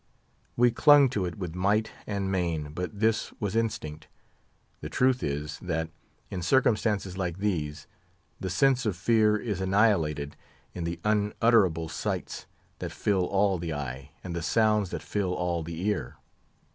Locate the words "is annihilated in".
9.37-10.85